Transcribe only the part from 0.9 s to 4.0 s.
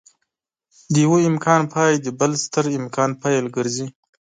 د يوه امکان پای د بل ستر امکان پيل ګرځي.